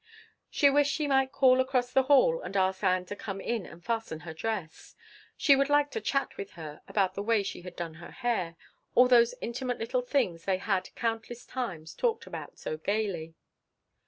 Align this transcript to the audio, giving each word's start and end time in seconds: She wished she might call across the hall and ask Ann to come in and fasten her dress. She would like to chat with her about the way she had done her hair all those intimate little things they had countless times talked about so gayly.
She 0.49 0.67
wished 0.71 0.91
she 0.91 1.05
might 1.05 1.31
call 1.31 1.59
across 1.61 1.91
the 1.93 2.01
hall 2.09 2.41
and 2.41 2.57
ask 2.57 2.83
Ann 2.83 3.05
to 3.05 3.15
come 3.15 3.39
in 3.39 3.67
and 3.67 3.85
fasten 3.85 4.21
her 4.21 4.33
dress. 4.33 4.95
She 5.37 5.55
would 5.55 5.69
like 5.69 5.91
to 5.91 6.01
chat 6.01 6.37
with 6.37 6.53
her 6.53 6.81
about 6.87 7.13
the 7.13 7.21
way 7.21 7.43
she 7.43 7.61
had 7.61 7.75
done 7.75 7.93
her 7.93 8.09
hair 8.09 8.55
all 8.95 9.07
those 9.07 9.35
intimate 9.41 9.77
little 9.77 10.01
things 10.01 10.45
they 10.45 10.57
had 10.57 10.89
countless 10.95 11.45
times 11.45 11.93
talked 11.93 12.25
about 12.25 12.57
so 12.57 12.77
gayly. 12.77 13.35